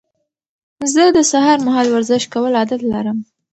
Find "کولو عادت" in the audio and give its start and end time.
2.33-2.81